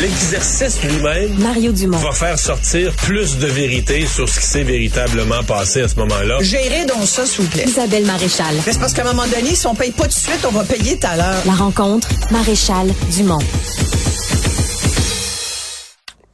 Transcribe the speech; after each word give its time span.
L'exercice 0.00 0.82
lui-même 0.82 1.38
Mario 1.40 1.72
Dumont. 1.72 1.98
va 1.98 2.12
faire 2.12 2.38
sortir 2.38 2.90
plus 2.94 3.38
de 3.38 3.46
vérité 3.46 4.06
sur 4.06 4.26
ce 4.26 4.40
qui 4.40 4.46
s'est 4.46 4.62
véritablement 4.62 5.42
passé 5.44 5.82
à 5.82 5.88
ce 5.88 5.96
moment-là. 5.96 6.38
Gérez 6.40 6.86
donc 6.86 7.04
ça, 7.04 7.26
s'il 7.26 7.44
vous 7.44 7.50
plaît. 7.50 7.64
Isabelle 7.66 8.06
Maréchal. 8.06 8.54
Mais 8.66 8.72
c'est 8.72 8.78
parce 8.78 8.94
qu'à 8.94 9.02
un 9.02 9.12
moment 9.12 9.26
donné, 9.26 9.54
si 9.54 9.66
on 9.66 9.74
paye 9.74 9.90
pas 9.90 10.04
tout 10.04 10.08
de 10.08 10.14
suite, 10.14 10.40
on 10.48 10.52
va 10.52 10.64
payer 10.64 10.98
tout 10.98 11.06
à 11.06 11.16
l'heure. 11.16 11.42
La 11.44 11.52
rencontre, 11.52 12.08
Maréchal 12.30 12.88
Dumont. 13.14 13.40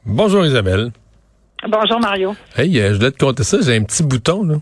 Bonjour 0.05 0.45
Isabelle. 0.45 0.91
Bonjour 1.67 1.99
Mario. 1.99 2.35
Hey, 2.55 2.79
euh, 2.79 2.93
je 2.93 2.99
dois 2.99 3.11
te 3.11 3.17
compter 3.17 3.43
ça, 3.43 3.57
j'ai 3.61 3.75
un 3.75 3.83
petit 3.83 4.03
bouton 4.03 4.43
là. 4.43 4.55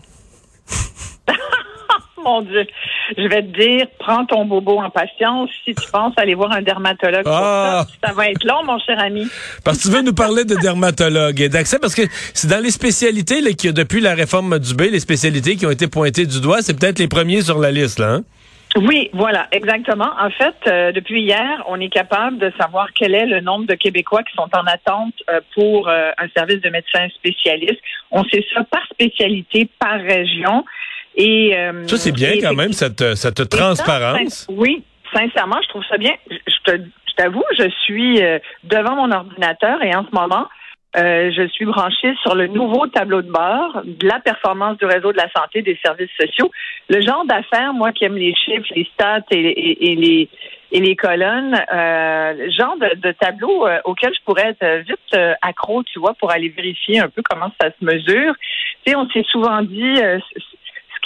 Mon 2.26 2.42
Dieu. 2.42 2.66
Je 3.16 3.22
vais 3.28 3.42
te 3.42 3.58
dire, 3.58 3.86
prends 4.00 4.24
ton 4.26 4.44
bobo 4.46 4.80
en 4.80 4.90
patience. 4.90 5.48
Si 5.64 5.74
tu 5.74 5.90
penses 5.90 6.12
aller 6.16 6.34
voir 6.34 6.50
un 6.50 6.62
dermatologue 6.62 7.22
pour 7.22 7.32
Ah! 7.32 7.86
ça, 8.02 8.08
ça 8.08 8.14
va 8.14 8.28
être 8.28 8.44
long, 8.44 8.64
mon 8.64 8.78
cher 8.80 8.98
ami. 8.98 9.28
Parce 9.64 9.78
que 9.78 9.82
tu 9.84 9.94
veux 9.94 10.02
nous 10.02 10.12
parler 10.12 10.44
de 10.44 10.56
dermatologue 10.56 11.40
et 11.40 11.48
d'accès, 11.48 11.78
parce 11.78 11.94
que 11.94 12.02
c'est 12.34 12.48
dans 12.48 12.62
les 12.62 12.72
spécialités 12.72 13.40
là, 13.40 13.50
qu'il 13.52 13.66
y 13.66 13.70
a 13.70 13.72
depuis 13.72 14.00
la 14.00 14.14
réforme 14.14 14.58
du 14.58 14.74
B, 14.74 14.82
les 14.90 15.00
spécialités 15.00 15.54
qui 15.56 15.66
ont 15.66 15.70
été 15.70 15.86
pointées 15.86 16.26
du 16.26 16.40
doigt, 16.40 16.62
c'est 16.62 16.78
peut-être 16.78 16.98
les 16.98 17.08
premiers 17.08 17.42
sur 17.42 17.58
la 17.60 17.70
liste 17.70 18.00
là. 18.00 18.14
Hein? 18.14 18.24
Oui, 18.76 19.08
voilà, 19.14 19.46
exactement. 19.52 20.10
En 20.20 20.28
fait, 20.30 20.54
euh, 20.66 20.92
depuis 20.92 21.22
hier, 21.22 21.62
on 21.66 21.80
est 21.80 21.88
capable 21.88 22.38
de 22.38 22.52
savoir 22.60 22.88
quel 22.92 23.14
est 23.14 23.24
le 23.24 23.40
nombre 23.40 23.66
de 23.66 23.74
Québécois 23.74 24.22
qui 24.22 24.34
sont 24.34 24.50
en 24.52 24.66
attente 24.66 25.14
euh, 25.30 25.40
pour 25.54 25.88
euh, 25.88 26.10
un 26.18 26.28
service 26.36 26.60
de 26.60 26.68
médecin 26.68 27.08
spécialiste. 27.14 27.80
On 28.10 28.22
sait 28.24 28.44
ça 28.52 28.64
par 28.64 28.84
spécialité, 28.92 29.70
par 29.78 29.98
région. 30.00 30.64
Et 31.16 31.56
euh, 31.56 31.86
Ça 31.88 31.96
c'est 31.96 32.12
bien 32.12 32.32
et 32.32 32.40
quand 32.40 32.54
même 32.54 32.72
cette 32.72 33.14
cette 33.16 33.40
Et 33.40 33.42
ça, 33.44 33.48
transparence. 33.48 34.46
oui, 34.50 34.82
sincèrement, 35.14 35.56
je 35.62 35.68
trouve 35.68 35.84
ça 35.88 35.96
bien. 35.96 36.12
Je, 36.30 36.36
te- 36.72 36.82
je 37.08 37.14
t'avoue, 37.16 37.44
je 37.58 37.68
suis 37.84 38.22
euh, 38.22 38.38
devant 38.64 38.96
mon 38.96 39.10
ordinateur 39.10 39.82
et 39.82 39.94
en 39.94 40.04
ce 40.04 40.14
moment, 40.14 40.46
euh, 40.98 41.30
je 41.34 41.46
suis 41.48 41.64
branchée 41.66 42.14
sur 42.22 42.34
le 42.34 42.46
nouveau 42.48 42.86
tableau 42.86 43.22
de 43.22 43.30
bord 43.30 43.80
de 43.84 44.06
la 44.06 44.18
performance 44.20 44.76
du 44.78 44.84
réseau 44.86 45.12
de 45.12 45.16
la 45.18 45.30
santé 45.30 45.62
des 45.62 45.78
services 45.84 46.10
sociaux. 46.20 46.50
Le 46.88 47.00
genre 47.00 47.24
d'affaires, 47.26 47.72
moi 47.72 47.92
qui 47.92 48.04
aime 48.04 48.16
les 48.16 48.34
chiffres, 48.34 48.66
les 48.74 48.88
stats 48.94 49.20
et, 49.30 49.36
et- 49.38 49.92
et 49.92 49.94
les 49.96 50.28
et 50.72 50.80
les 50.80 50.96
colonnes, 50.96 51.54
euh, 51.72 52.32
le 52.32 52.50
genre 52.50 52.76
de, 52.76 52.96
de 52.96 53.12
tableau 53.12 53.68
euh, 53.68 53.78
auquel 53.84 54.12
je 54.12 54.18
pourrais 54.24 54.48
être 54.48 54.64
euh, 54.64 54.78
vite 54.80 54.98
euh, 55.14 55.32
accro, 55.40 55.84
tu 55.84 56.00
vois, 56.00 56.12
pour 56.14 56.32
aller 56.32 56.48
vérifier 56.48 56.98
un 56.98 57.08
peu 57.08 57.22
comment 57.22 57.52
ça 57.60 57.68
se 57.70 57.84
mesure. 57.84 58.34
Tu 58.84 58.90
sais, 58.90 58.96
on 58.96 59.08
s'est 59.10 59.24
souvent 59.30 59.62
dit, 59.62 59.94
euh, 60.02 60.18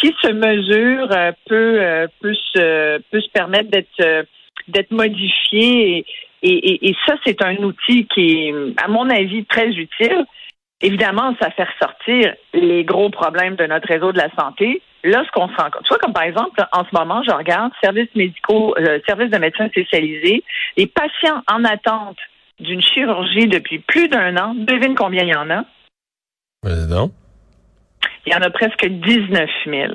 qui 0.00 0.14
se 0.22 0.32
mesure 0.32 1.08
euh, 1.12 1.32
peut 1.46 1.78
euh, 1.80 2.06
peut 2.20 2.34
se 2.34 2.98
peut 3.10 3.20
se 3.20 3.30
permettre 3.30 3.70
d'être 3.70 4.00
euh, 4.00 4.22
d'être 4.68 4.90
modifié 4.90 6.04
et, 6.42 6.94
ça 7.06 7.14
c'est 7.24 7.42
un 7.42 7.56
outil 7.56 8.06
qui 8.06 8.48
est 8.48 8.54
à 8.82 8.88
mon 8.88 9.10
avis 9.10 9.44
très 9.44 9.68
utile. 9.68 10.24
Évidemment, 10.82 11.36
ça 11.38 11.50
fait 11.50 11.64
ressortir 11.64 12.34
les 12.54 12.84
gros 12.84 13.10
problèmes 13.10 13.56
de 13.56 13.66
notre 13.66 13.86
réseau 13.86 14.12
de 14.12 14.16
la 14.16 14.30
santé. 14.34 14.80
Là, 15.04 15.22
ce 15.26 15.30
qu'on 15.32 15.48
se 15.48 15.54
tu 15.54 15.88
vois, 15.90 15.98
comme 15.98 16.14
par 16.14 16.22
exemple, 16.22 16.64
en 16.72 16.84
ce 16.84 16.96
moment, 16.98 17.22
je 17.22 17.30
regarde 17.30 17.72
services 17.82 18.08
médicaux, 18.14 18.74
services 19.06 19.30
de 19.30 19.36
médecins 19.36 19.68
spécialisés, 19.68 20.42
les 20.78 20.86
patients 20.86 21.42
en 21.46 21.64
attente 21.64 22.16
d'une 22.58 22.80
chirurgie 22.80 23.46
depuis 23.46 23.80
plus 23.80 24.08
d'un 24.08 24.34
an, 24.38 24.54
devine 24.54 24.94
combien 24.94 25.24
il 25.24 25.28
y 25.28 25.34
en 25.34 25.50
a? 25.50 25.64
Donc. 26.88 27.12
Il 28.26 28.32
y 28.32 28.36
en 28.36 28.42
a 28.42 28.50
presque 28.50 28.86
19 28.86 29.48
000. 29.66 29.92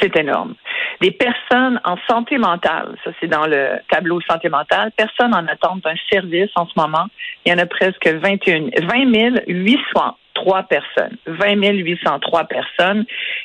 C'est 0.00 0.16
énorme. 0.16 0.54
Des 1.00 1.10
personnes 1.10 1.80
en 1.84 1.96
santé 2.08 2.38
mentale, 2.38 2.96
ça 3.04 3.10
c'est 3.20 3.26
dans 3.26 3.46
le 3.46 3.78
tableau 3.90 4.20
santé 4.20 4.48
mentale, 4.48 4.92
personnes 4.96 5.34
en 5.34 5.46
attente 5.46 5.82
d'un 5.82 5.94
service 6.10 6.50
en 6.54 6.66
ce 6.66 6.72
moment, 6.76 7.06
il 7.44 7.50
y 7.50 7.54
en 7.54 7.58
a 7.58 7.66
presque 7.66 8.06
21, 8.06 8.70
20 8.82 9.40
803 9.46 10.62
personnes. 10.64 11.16
20 11.26 11.54
803 11.72 12.44
personnes. 12.44 13.04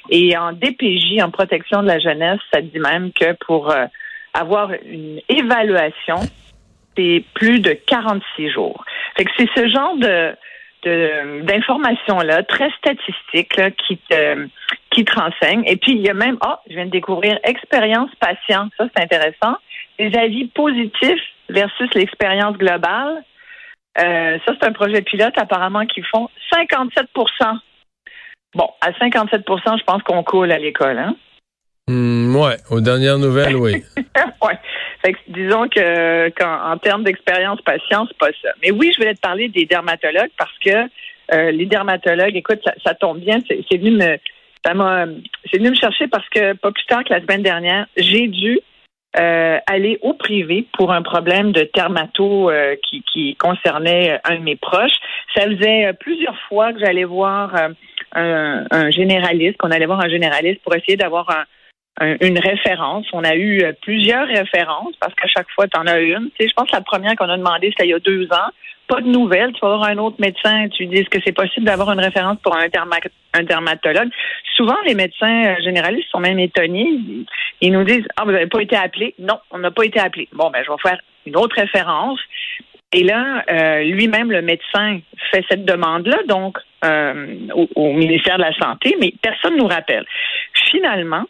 Et 0.09 0.37
en 0.37 0.53
DPJ, 0.53 1.21
en 1.21 1.31
protection 1.31 1.81
de 1.81 1.87
la 1.87 1.99
jeunesse, 1.99 2.39
ça 2.53 2.61
dit 2.61 2.79
même 2.79 3.11
que 3.13 3.33
pour 3.45 3.71
euh, 3.71 3.85
avoir 4.33 4.71
une 4.85 5.19
évaluation, 5.29 6.19
c'est 6.95 7.23
plus 7.33 7.59
de 7.59 7.73
46 7.73 8.51
jours. 8.51 8.83
Fait 9.17 9.25
que 9.25 9.31
c'est 9.37 9.49
ce 9.55 9.67
genre 9.69 9.95
de 9.97 10.35
de- 10.83 11.41
d'informations-là, 11.41 12.43
très 12.43 12.69
statistiques, 12.71 13.55
là, 13.57 13.71
qui 13.71 13.97
te, 13.97 14.47
qui 14.91 15.05
te 15.05 15.19
renseignent. 15.19 15.63
Et 15.65 15.77
puis, 15.77 15.93
il 15.93 16.01
y 16.01 16.09
a 16.09 16.13
même, 16.13 16.37
ah, 16.41 16.61
je 16.69 16.75
viens 16.75 16.85
de 16.85 16.91
découvrir 16.91 17.39
expérience 17.43 18.09
patient. 18.19 18.69
Ça, 18.77 18.85
c'est 18.95 19.03
intéressant. 19.03 19.57
Les 19.99 20.15
avis 20.17 20.47
positifs 20.47 21.21
versus 21.49 21.89
l'expérience 21.93 22.57
globale. 22.57 23.23
Euh, 23.99 24.37
ça, 24.45 24.53
c'est 24.59 24.67
un 24.67 24.71
projet 24.71 25.01
pilote, 25.01 25.33
apparemment, 25.37 25.85
qui 25.85 26.01
font 26.01 26.29
57% 26.51 27.59
Bon, 28.55 28.69
à 28.81 28.91
57% 28.91 29.79
je 29.79 29.83
pense 29.83 30.03
qu'on 30.03 30.23
coule 30.23 30.51
à 30.51 30.59
l'école, 30.59 30.99
hein? 30.99 31.15
Hmm, 31.87 32.35
ouais, 32.35 32.57
aux 32.69 32.79
dernières 32.79 33.17
nouvelles, 33.17 33.55
oui. 33.55 33.83
ouais. 34.41 34.59
Fait 35.05 35.13
que 35.13 35.19
disons 35.27 35.67
que 35.67 36.29
qu'en 36.29 36.71
en 36.71 36.77
termes 36.77 37.03
d'expérience 37.03 37.61
patient, 37.61 38.05
c'est 38.07 38.17
pas 38.17 38.31
ça. 38.41 38.49
Mais 38.61 38.71
oui, 38.71 38.91
je 38.93 38.99
voulais 39.01 39.15
te 39.15 39.19
parler 39.19 39.49
des 39.49 39.65
dermatologues 39.65 40.31
parce 40.37 40.57
que 40.63 40.87
euh, 41.33 41.51
les 41.51 41.65
dermatologues, 41.65 42.35
écoute, 42.35 42.59
ça, 42.63 42.73
ça 42.85 42.93
tombe 42.93 43.19
bien, 43.19 43.39
c'est 43.47 43.77
venu 43.77 43.91
me 43.91 44.17
ça 44.65 44.73
m'a 44.73 45.05
c'est 45.51 45.57
venu 45.57 45.71
me 45.71 45.75
chercher 45.75 46.07
parce 46.07 46.27
que 46.29 46.53
pas 46.53 46.71
plus 46.71 46.85
tard 46.85 47.03
que 47.03 47.13
la 47.13 47.19
semaine 47.21 47.43
dernière, 47.43 47.85
j'ai 47.97 48.27
dû 48.27 48.59
euh, 49.19 49.57
aller 49.67 49.99
au 50.01 50.13
privé 50.13 50.65
pour 50.73 50.91
un 50.91 51.01
problème 51.01 51.51
de 51.51 51.69
dermato 51.75 52.49
euh, 52.49 52.75
qui, 52.89 53.03
qui 53.03 53.35
concernait 53.35 54.19
un 54.23 54.35
de 54.37 54.41
mes 54.41 54.55
proches. 54.55 54.97
Ça 55.35 55.43
faisait 55.43 55.87
euh, 55.87 55.93
plusieurs 55.93 56.37
fois 56.47 56.73
que 56.73 56.79
j'allais 56.79 57.03
voir 57.03 57.53
euh, 57.55 57.69
un, 58.15 58.65
un 58.71 58.89
généraliste, 58.89 59.57
qu'on 59.57 59.69
allait 59.71 59.85
voir 59.85 59.99
un 59.99 60.09
généraliste 60.09 60.61
pour 60.63 60.73
essayer 60.75 60.97
d'avoir 60.97 61.29
un- 61.29 61.43
une 62.01 62.39
référence. 62.39 63.05
On 63.13 63.23
a 63.23 63.35
eu 63.35 63.61
euh, 63.61 63.73
plusieurs 63.81 64.27
références 64.27 64.95
parce 64.99 65.13
qu'à 65.15 65.27
chaque 65.27 65.49
fois, 65.51 65.67
tu 65.67 65.79
en 65.79 65.85
as 65.87 65.99
une. 65.99 66.29
Tu 66.31 66.43
sais, 66.43 66.49
je 66.49 66.53
pense 66.53 66.69
que 66.69 66.75
la 66.75 66.81
première 66.81 67.15
qu'on 67.15 67.29
a 67.29 67.37
demandé, 67.37 67.69
c'était 67.69 67.85
il 67.85 67.91
y 67.91 67.93
a 67.93 67.99
deux 67.99 68.25
ans. 68.31 68.49
Pas 68.87 68.99
de 68.99 69.07
nouvelles. 69.07 69.53
Tu 69.53 69.59
vas 69.61 69.77
voir 69.77 69.89
un 69.89 69.97
autre 69.97 70.17
médecin, 70.19 70.67
tu 70.69 70.87
dis 70.87 70.97
est-ce 70.97 71.09
que 71.09 71.19
c'est 71.23 71.31
possible 71.31 71.65
d'avoir 71.65 71.91
une 71.91 71.99
référence 71.99 72.37
pour 72.43 72.55
un, 72.55 72.67
derma- 72.67 72.99
un 73.33 73.43
dermatologue? 73.43 74.09
Souvent, 74.55 74.75
les 74.85 74.95
médecins 74.95 75.45
euh, 75.45 75.55
généralistes 75.63 76.09
sont 76.11 76.19
même 76.19 76.39
étonnés. 76.39 76.99
Ils, 77.61 77.71
nous 77.71 77.83
disent 77.83 78.05
Ah, 78.17 78.23
vous 78.25 78.31
n'avez 78.31 78.47
pas 78.47 78.61
été 78.61 78.75
appelé? 78.75 79.13
Non, 79.19 79.39
on 79.51 79.59
n'a 79.59 79.71
pas 79.71 79.85
été 79.85 79.99
appelé. 79.99 80.27
Bon, 80.33 80.49
ben, 80.49 80.63
je 80.65 80.71
vais 80.71 80.77
faire 80.81 80.99
une 81.25 81.37
autre 81.37 81.55
référence. 81.55 82.19
Et 82.91 83.03
là, 83.03 83.43
euh, 83.49 83.83
lui-même, 83.83 84.31
le 84.31 84.41
médecin, 84.41 84.99
fait 85.31 85.43
cette 85.49 85.65
demande-là, 85.65 86.17
donc, 86.27 86.57
au, 87.55 87.67
au 87.75 87.93
ministère 87.93 88.37
de 88.37 88.43
la 88.43 88.53
Santé, 88.53 88.95
mais 88.99 89.13
personne 89.19 89.53
ne 89.53 89.59
nous 89.59 89.67
rappelle. 89.67 90.05
Finalement, 90.69 91.23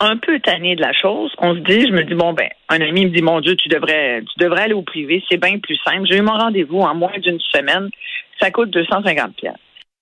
un 0.00 0.16
peu 0.16 0.38
tanné 0.40 0.76
de 0.76 0.80
la 0.80 0.92
chose, 0.92 1.32
on 1.38 1.54
se 1.54 1.60
dit, 1.60 1.86
je 1.86 1.92
me 1.92 2.04
dis, 2.04 2.14
bon, 2.14 2.32
ben, 2.32 2.48
un 2.68 2.80
ami 2.80 3.06
me 3.06 3.10
dit, 3.10 3.22
mon 3.22 3.40
Dieu, 3.40 3.56
tu 3.56 3.68
devrais, 3.68 4.22
tu 4.22 4.44
devrais 4.44 4.62
aller 4.62 4.74
au 4.74 4.82
privé, 4.82 5.22
c'est 5.28 5.40
bien 5.40 5.58
plus 5.58 5.78
simple. 5.84 6.06
J'ai 6.08 6.18
eu 6.18 6.22
mon 6.22 6.36
rendez-vous 6.36 6.80
en 6.80 6.94
moins 6.94 7.18
d'une 7.18 7.40
semaine, 7.40 7.88
ça 8.40 8.50
coûte 8.50 8.70
250 8.70 9.34
pièces. 9.34 9.54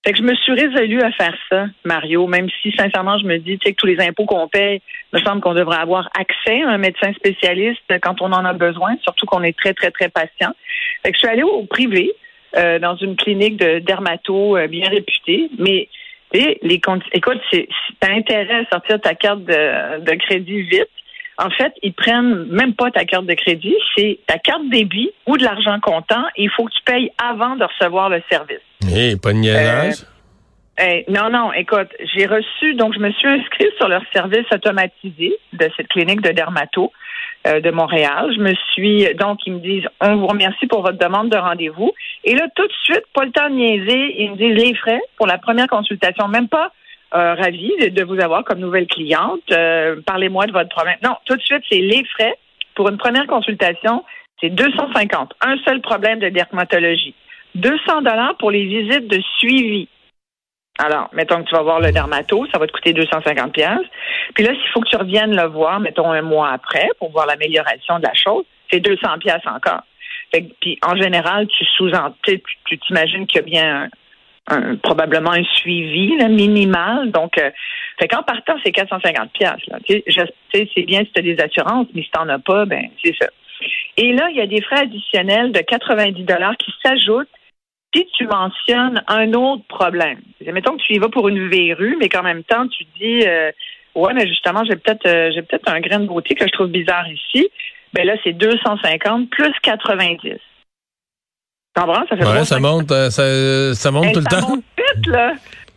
Fait 0.04 0.12
que 0.12 0.18
je 0.18 0.22
me 0.22 0.34
suis 0.36 0.52
résolue 0.52 1.02
à 1.02 1.10
faire 1.10 1.34
ça, 1.50 1.66
Mario, 1.84 2.28
même 2.28 2.48
si, 2.62 2.70
sincèrement, 2.72 3.18
je 3.18 3.26
me 3.26 3.38
dis, 3.38 3.58
tu 3.58 3.66
sais, 3.66 3.72
que 3.72 3.80
tous 3.80 3.86
les 3.86 4.00
impôts 4.00 4.24
qu'on 4.24 4.46
paye, 4.46 4.80
me 5.12 5.18
semble 5.20 5.40
qu'on 5.40 5.54
devrait 5.54 5.78
avoir 5.78 6.08
accès 6.16 6.62
à 6.62 6.68
un 6.68 6.78
médecin 6.78 7.12
spécialiste 7.14 7.82
quand 8.02 8.22
on 8.22 8.32
en 8.32 8.44
a 8.44 8.52
besoin, 8.52 8.96
surtout 9.02 9.26
qu'on 9.26 9.42
est 9.42 9.56
très, 9.56 9.74
très, 9.74 9.90
très 9.90 10.08
patient. 10.08 10.52
Fait 11.02 11.10
que 11.10 11.16
je 11.16 11.18
suis 11.18 11.28
allée 11.28 11.42
au 11.42 11.64
privé, 11.64 12.12
euh, 12.56 12.78
dans 12.78 12.96
une 12.96 13.16
clinique 13.16 13.56
de 13.56 13.80
dermato 13.80 14.56
euh, 14.56 14.66
bien 14.68 14.88
réputée, 14.88 15.50
mais 15.58 15.88
les 16.32 16.80
écoute, 17.12 17.40
si 17.52 17.66
tu 17.66 18.08
as 18.08 18.12
intérêt 18.12 18.66
à 18.66 18.68
sortir 18.70 19.00
ta 19.00 19.14
carte 19.14 19.44
de, 19.44 20.00
de 20.00 20.14
crédit 20.14 20.62
vite, 20.62 20.88
en 21.38 21.50
fait, 21.50 21.72
ils 21.82 21.92
prennent 21.92 22.44
même 22.46 22.74
pas 22.74 22.90
ta 22.90 23.04
carte 23.04 23.26
de 23.26 23.34
crédit, 23.34 23.74
c'est 23.94 24.18
ta 24.26 24.38
carte 24.38 24.68
débit 24.70 25.10
ou 25.26 25.36
de 25.36 25.44
l'argent 25.44 25.78
comptant. 25.80 26.24
Et 26.36 26.44
il 26.44 26.50
faut 26.50 26.64
que 26.64 26.72
tu 26.72 26.82
payes 26.84 27.10
avant 27.22 27.56
de 27.56 27.64
recevoir 27.64 28.08
le 28.08 28.22
service. 28.30 28.60
Hé, 28.90 29.16
pas 29.16 29.32
de 29.32 29.38
niaisage? 29.38 30.06
Eh, 30.78 31.04
non, 31.08 31.30
non, 31.30 31.52
écoute, 31.52 31.88
j'ai 32.14 32.26
reçu, 32.26 32.74
donc 32.74 32.94
je 32.94 33.00
me 33.00 33.10
suis 33.12 33.28
inscrite 33.28 33.72
sur 33.78 33.88
leur 33.88 34.02
service 34.12 34.44
automatisé 34.52 35.32
de 35.54 35.70
cette 35.76 35.88
clinique 35.88 36.20
de 36.20 36.32
dermato 36.32 36.92
euh, 37.46 37.60
de 37.60 37.70
Montréal. 37.70 38.32
Je 38.34 38.40
me 38.40 38.54
suis, 38.72 39.14
donc 39.14 39.38
ils 39.46 39.54
me 39.54 39.60
disent, 39.60 39.86
on 40.00 40.16
vous 40.16 40.26
remercie 40.26 40.66
pour 40.66 40.82
votre 40.82 40.98
demande 40.98 41.30
de 41.30 41.36
rendez-vous. 41.36 41.92
Et 42.24 42.34
là, 42.34 42.46
tout 42.54 42.66
de 42.66 42.72
suite, 42.82 43.04
pas 43.14 43.24
le 43.24 43.30
temps 43.30 43.48
de 43.48 43.54
niaiser, 43.54 44.22
ils 44.22 44.32
me 44.32 44.36
disent 44.36 44.64
les 44.64 44.74
frais 44.74 45.00
pour 45.16 45.26
la 45.26 45.38
première 45.38 45.68
consultation, 45.68 46.28
même 46.28 46.48
pas 46.48 46.72
euh, 47.14 47.34
ravi 47.34 47.70
de, 47.78 48.04
vous 48.04 48.20
avoir 48.20 48.44
comme 48.44 48.58
nouvelle 48.58 48.86
cliente. 48.86 49.40
Euh, 49.52 49.96
Parlez-moi 50.04 50.46
de 50.46 50.52
votre 50.52 50.68
problème. 50.68 50.96
Non, 51.04 51.14
tout 51.24 51.36
de 51.36 51.42
suite, 51.42 51.62
c'est 51.70 51.78
les 51.78 52.04
frais 52.04 52.36
pour 52.74 52.88
une 52.88 52.98
première 52.98 53.26
consultation, 53.26 54.04
c'est 54.40 54.50
250. 54.50 55.32
Un 55.40 55.56
seul 55.64 55.80
problème 55.80 56.18
de 56.18 56.28
dermatologie. 56.28 57.14
200 57.54 58.02
dollars 58.02 58.36
pour 58.38 58.50
les 58.50 58.64
visites 58.64 59.08
de 59.08 59.20
suivi. 59.38 59.88
Alors, 60.78 61.08
mettons 61.12 61.42
que 61.42 61.48
tu 61.48 61.54
vas 61.54 61.62
voir 61.62 61.80
le 61.80 61.90
dermato, 61.90 62.46
ça 62.52 62.58
va 62.58 62.66
te 62.66 62.72
coûter 62.72 62.92
250 62.92 63.52
pièces. 63.52 63.86
Puis 64.34 64.44
là, 64.44 64.50
s'il 64.52 64.68
faut 64.74 64.80
que 64.80 64.88
tu 64.88 64.96
reviennes 64.96 65.34
le 65.34 65.46
voir, 65.48 65.80
mettons 65.80 66.10
un 66.12 66.22
mois 66.22 66.50
après, 66.50 66.88
pour 66.98 67.10
voir 67.12 67.26
l'amélioration 67.26 67.98
de 67.98 68.04
la 68.04 68.14
chose, 68.14 68.44
c'est 68.70 68.80
200 68.80 69.18
pièces 69.20 69.46
encore. 69.46 69.82
Fait 70.34 70.42
que, 70.42 70.52
puis 70.60 70.78
en 70.86 70.94
général, 70.96 71.46
tu 71.46 71.64
sous 71.64 71.90
tu 72.24 72.78
t'imagines 72.78 73.26
qu'il 73.26 73.36
y 73.36 73.44
a 73.44 73.46
bien 73.46 73.88
un, 74.48 74.54
un- 74.54 74.76
probablement 74.76 75.30
un 75.30 75.44
suivi 75.44 76.16
là, 76.18 76.28
minimal. 76.28 77.10
Donc, 77.10 77.38
euh, 77.38 77.50
fait 77.98 78.08
qu'en 78.08 78.22
partant, 78.22 78.56
c'est 78.62 78.72
450 78.72 79.32
pièces. 79.32 79.52
C'est 80.52 80.82
bien 80.82 81.00
si 81.04 81.12
tu 81.12 81.20
as 81.20 81.22
des 81.22 81.40
assurances, 81.40 81.86
mais 81.94 82.02
si 82.02 82.10
tu 82.10 82.18
n'en 82.18 82.28
as 82.28 82.38
pas, 82.38 82.66
ben 82.66 82.82
c'est 83.02 83.14
ça. 83.18 83.28
Et 83.96 84.12
là, 84.12 84.28
il 84.30 84.36
y 84.36 84.40
a 84.42 84.46
des 84.46 84.60
frais 84.60 84.80
additionnels 84.80 85.52
de 85.52 85.60
90 85.60 86.22
dollars 86.24 86.56
qui 86.58 86.70
s'ajoutent 86.84 87.28
si 87.96 88.06
tu 88.16 88.26
mentionnes 88.26 89.02
un 89.08 89.32
autre 89.32 89.64
problème. 89.68 90.18
Mettons 90.52 90.76
que 90.76 90.82
tu 90.82 90.94
y 90.94 90.98
vas 90.98 91.08
pour 91.08 91.28
une 91.28 91.48
verrue, 91.48 91.96
mais 91.98 92.08
qu'en 92.08 92.22
même 92.22 92.44
temps, 92.44 92.66
tu 92.68 92.84
dis 92.98 93.26
euh, 93.26 93.50
Ouais, 93.94 94.12
mais 94.12 94.26
justement, 94.28 94.62
j'ai 94.64 94.76
peut-être 94.76 95.06
euh, 95.06 95.30
j'ai 95.34 95.40
peut-être 95.42 95.68
un 95.72 95.80
grain 95.80 96.00
de 96.00 96.06
beauté 96.06 96.34
que 96.34 96.46
je 96.46 96.52
trouve 96.52 96.68
bizarre 96.68 97.08
ici. 97.10 97.48
Ben 97.94 98.06
là, 98.06 98.14
c'est 98.24 98.34
250 98.34 99.30
plus 99.30 99.52
90. 99.62 100.34
T'en 101.74 101.86
comprends? 101.86 102.04
Ça 102.08 102.16
fait 102.16 102.24
Ouais, 102.26 102.42
350. 102.42 102.46
ça 102.46 102.60
monte, 102.60 102.92
euh, 102.92 103.10
ça, 103.10 103.74
ça 103.74 103.90
monte 103.90 104.04
Hey, 104.06 104.12
tout 104.12 104.20
le 104.20 104.26
ça 104.30 104.40
temps. 104.40 104.48
monte 104.50 104.64
vite, 104.76 105.06
là. 105.06 105.32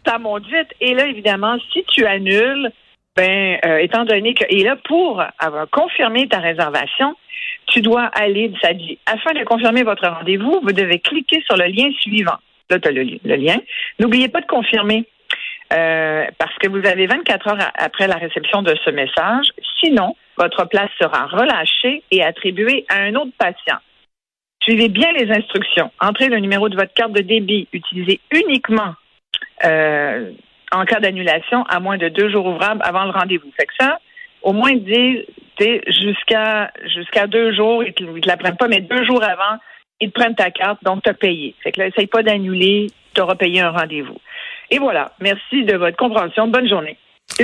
Ça 0.05 0.17
monte 0.17 0.45
vite. 0.47 0.73
Et 0.81 0.93
là, 0.95 1.05
évidemment, 1.07 1.57
si 1.71 1.83
tu 1.89 2.05
annules, 2.05 2.71
ben, 3.19 3.59
euh, 3.65 3.79
étant 3.79 4.05
donné 4.05 4.33
que, 4.33 4.45
et 4.47 4.63
là, 4.63 4.77
pour 4.85 5.21
avoir 5.39 5.69
confirmé 5.69 6.29
ta 6.29 6.39
réservation, 6.39 7.17
tu 7.65 7.81
dois 7.81 8.03
aller, 8.03 8.53
ça 8.61 8.73
dit, 8.73 8.97
afin 9.05 9.33
de 9.33 9.43
confirmer 9.43 9.83
votre 9.83 10.07
rendez-vous, 10.07 10.61
vous 10.63 10.71
devez 10.71 10.99
cliquer 10.99 11.43
sur 11.45 11.57
le 11.57 11.65
lien 11.65 11.91
suivant. 11.99 12.37
Là, 12.69 12.79
tu 12.79 12.87
as 12.87 12.91
le, 12.91 13.03
lien. 13.35 13.57
N'oubliez 13.99 14.29
pas 14.29 14.39
de 14.39 14.45
confirmer. 14.47 15.05
euh, 15.73 16.25
parce 16.37 16.55
que 16.59 16.69
vous 16.69 16.83
avez 16.87 17.07
24 17.07 17.47
heures 17.49 17.71
après 17.75 18.07
la 18.07 18.15
réception 18.15 18.61
de 18.61 18.73
ce 18.85 18.89
message. 18.89 19.47
Sinon, 19.83 20.15
votre 20.37 20.65
place 20.65 20.89
sera 20.99 21.25
relâchée 21.25 22.01
et 22.11 22.23
attribuée 22.23 22.85
à 22.87 23.01
un 23.01 23.15
autre 23.15 23.33
patient. 23.37 23.79
Suivez 24.63 24.87
bien 24.87 25.11
les 25.11 25.29
instructions. 25.29 25.91
Entrez 25.99 26.29
le 26.29 26.39
numéro 26.39 26.69
de 26.69 26.75
votre 26.75 26.93
carte 26.93 27.11
de 27.11 27.21
débit. 27.21 27.67
Utilisez 27.73 28.21
uniquement 28.31 28.95
euh, 29.65 30.31
en 30.71 30.85
cas 30.85 30.99
d'annulation 30.99 31.63
à 31.63 31.79
moins 31.79 31.97
de 31.97 32.09
deux 32.09 32.29
jours 32.29 32.45
ouvrables 32.45 32.81
avant 32.83 33.05
le 33.05 33.11
rendez-vous. 33.11 33.51
Fait 33.57 33.65
que 33.65 33.73
ça, 33.79 33.99
au 34.41 34.53
moins 34.53 34.71
ils 34.71 34.83
disent 34.83 35.25
jusqu'à 35.87 36.71
jusqu'à 36.85 37.27
deux 37.27 37.53
jours, 37.53 37.83
ils 37.83 37.93
ils 37.97 38.21
te 38.21 38.27
la 38.27 38.37
prennent 38.37 38.57
pas, 38.57 38.67
mais 38.67 38.81
deux 38.81 39.03
jours 39.03 39.23
avant, 39.23 39.59
ils 39.99 40.11
te 40.11 40.19
prennent 40.19 40.35
ta 40.35 40.51
carte, 40.51 40.83
donc 40.83 41.03
tu 41.03 41.09
as 41.09 41.13
payé. 41.13 41.55
Fait 41.61 41.71
que 41.71 41.79
là, 41.79 41.87
essaye 41.87 42.07
pas 42.07 42.23
d'annuler, 42.23 42.87
tu 43.13 43.21
auras 43.21 43.35
payé 43.35 43.61
un 43.61 43.71
rendez-vous. 43.71 44.17
Et 44.71 44.79
voilà. 44.79 45.11
Merci 45.19 45.63
de 45.63 45.75
votre 45.75 45.97
compréhension. 45.97 46.47
Bonne 46.47 46.69
journée. 46.69 46.97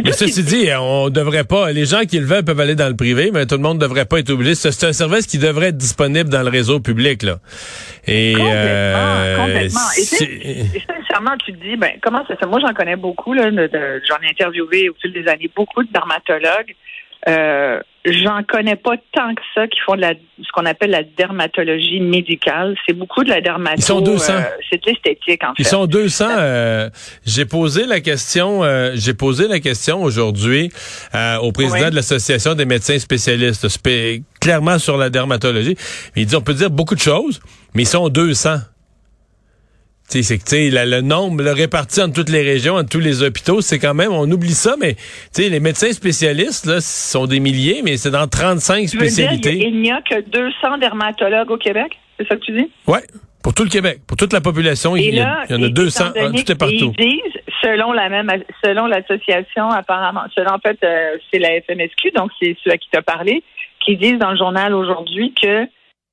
Mais 0.04 0.12
ceci 0.12 0.44
dit, 0.44 0.70
on 0.78 1.10
devrait 1.10 1.46
pas. 1.46 1.72
Les 1.72 1.86
gens 1.86 2.02
qui 2.02 2.20
le 2.20 2.26
veulent 2.26 2.44
peuvent 2.44 2.60
aller 2.60 2.76
dans 2.76 2.90
le 2.90 2.96
privé, 2.96 3.32
mais 3.34 3.46
tout 3.46 3.56
le 3.56 3.62
monde 3.62 3.78
ne 3.78 3.82
devrait 3.82 4.06
pas 4.06 4.20
être 4.20 4.30
obligé. 4.30 4.56
C'est 4.56 4.86
un 4.86 4.94
service 4.94 5.26
qui 5.26 5.38
devrait 5.38 5.68
être 5.68 5.78
disponible 5.78 6.30
dans 6.30 6.44
le 6.44 6.50
réseau 6.50 6.80
public, 6.80 7.24
là. 7.24 7.38
Et 8.06 8.34
Complètement, 8.34 8.54
euh, 8.54 9.38
complètement. 9.38 9.80
Et 9.98 10.66
sincèrement, 10.86 11.38
tu 11.46 11.54
te 11.54 11.64
dis, 11.64 11.78
ben, 11.78 11.92
comment 12.02 12.26
ça 12.28 12.36
fait? 12.36 12.46
Moi, 12.46 12.60
j'en 12.60 12.74
connais 12.74 12.98
beaucoup, 12.98 13.34
là, 13.34 13.50
j'en 13.52 14.22
ai 14.22 14.30
interviewé 14.30 14.90
au 14.90 14.96
fil 15.02 15.14
des 15.14 15.28
années 15.28 15.50
beaucoup 15.56 15.84
de 15.84 15.92
dermatologues. 15.92 16.76
Euh, 17.28 17.80
j'en 18.06 18.42
connais 18.48 18.76
pas 18.76 18.96
tant 19.14 19.34
que 19.36 19.42
ça 19.54 19.68
qui 19.68 19.80
font 19.86 19.96
de 19.96 20.02
la, 20.02 20.14
ce 20.40 20.52
qu'on 20.54 20.66
appelle 20.66 20.92
la 20.92 21.04
dermatologie 21.04 22.00
médicale. 22.00 22.76
C'est 22.86 22.94
beaucoup 22.94 23.24
de 23.24 23.30
la 23.30 23.42
dermato. 23.42 23.78
Ils 23.78 23.84
sont 23.84 24.02
200. 24.02 24.34
euh, 24.34 24.42
c'est 24.70 24.84
de 24.84 24.90
l'esthétique, 24.92 25.44
en 25.44 25.48
fait. 25.56 25.64
Ils 25.64 25.66
sont 25.68 25.86
200. 25.86 26.26
euh, 26.38 26.90
j'ai 27.26 27.46
posé 27.46 27.86
la 27.86 28.00
question. 28.02 28.64
euh, 28.64 28.92
j'ai 28.96 29.14
posé 29.14 29.48
la 29.48 29.60
question 29.60 30.04
aujourd'hui 30.04 30.72
euh, 31.16 31.38
au 31.38 31.52
président 31.52 31.86
Oui. 31.86 31.90
de 31.92 31.96
l'association 31.96 32.54
des 32.54 32.66
médecins 32.66 33.00
spécialistes, 33.00 33.68
spé- 33.70 34.24
clairement 34.40 34.78
sur 34.80 34.98
la 34.98 35.10
dermatologie. 35.10 35.76
Il 36.16 36.26
dit 36.26 36.36
on 36.36 36.42
peut 36.42 36.54
dire 36.54 36.70
beaucoup 36.70 36.96
de 36.96 37.00
choses, 37.02 37.40
mais 37.74 37.84
ils 37.84 37.88
sont 37.88 38.10
200. 38.10 38.58
Tu 40.10 40.22
sais, 40.22 40.24
c'est 40.24 40.38
que 40.38 40.44
tu 40.44 40.50
sais, 40.56 40.70
la- 40.70 40.86
le 40.86 41.02
nombre, 41.02 41.42
le 41.44 41.52
réparti 41.52 42.00
entre 42.02 42.14
toutes 42.14 42.30
les 42.30 42.44
régions, 42.44 42.76
entre 42.76 42.90
tous 42.90 43.00
les 43.00 43.24
hôpitaux, 43.24 43.62
c'est 43.62 43.80
quand 43.80 43.96
même, 43.96 44.12
on 44.12 44.30
oublie 44.32 44.52
ça, 44.54 44.76
mais 44.80 44.94
tu 44.94 45.02
sais, 45.44 45.50
les 45.50 45.60
médecins 45.60 45.92
spécialistes, 45.92 46.68
là, 46.68 46.80
sont 46.80 47.26
des 47.26 47.40
milliers, 47.40 47.82
mais 47.84 47.98
c'est 47.98 48.12
dans 48.12 48.28
35 48.28 48.88
Tu 48.88 48.98
veux 48.98 49.04
dire, 49.04 49.12
spécialités. 49.12 49.58
il 49.68 49.82
n'y 49.82 49.92
a 49.92 50.02
que 50.02 50.22
200 50.22 50.78
dermatologues 50.80 51.50
au 51.50 51.58
Québec? 51.58 51.98
C'est 52.20 52.28
ça 52.28 52.36
que 52.36 52.42
tu 52.42 52.52
dis? 52.52 52.70
Ouais, 52.88 53.02
pour 53.42 53.56
tout 53.56 53.64
le 53.64 53.70
Québec, 53.70 54.02
pour 54.08 54.16
toute 54.16 54.32
la 54.32 54.42
population, 54.42 54.96
il 54.96 55.16
y, 55.16 55.20
a- 55.20 55.44
il 55.50 55.56
y 55.56 55.60
en 55.60 55.64
a 55.64 55.66
et- 55.66 55.70
200, 55.72 56.12
étant 56.16 56.26
donné 56.28 56.44
tout 56.44 56.52
est 56.52 56.56
partout. 56.56 56.92
qu'ils 56.94 57.10
disent, 57.10 57.42
selon 57.64 57.92
la 57.92 58.08
même, 58.10 58.32
selon 58.64 58.86
l'association, 58.86 59.70
apparemment, 59.72 60.22
selon 60.36 60.52
en 60.52 60.60
fait, 60.60 60.78
euh, 60.84 61.18
c'est 61.34 61.40
la 61.40 61.50
FMSQ, 61.62 62.12
donc 62.16 62.30
c'est 62.40 62.56
ceux 62.64 62.70
à 62.72 62.78
qui 62.78 62.88
tu 62.92 62.98
as 62.98 63.02
parlé, 63.02 63.44
qui 63.84 63.98
disent 63.98 64.20
dans 64.20 64.32
le 64.32 64.38
journal 64.38 64.74
aujourd'hui 64.76 65.34
que 65.42 65.66